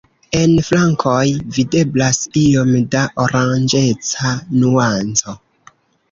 [0.37, 1.25] En flankoj
[1.57, 4.31] videblas iom da oranĝeca
[4.63, 5.37] nuanco.